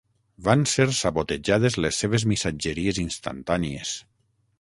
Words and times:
Van 0.45 0.61
ser 0.69 0.85
sabotejades 0.99 1.77
les 1.85 1.99
seves 2.03 2.25
missatgeries 2.31 3.01
instantànies. 3.03 3.93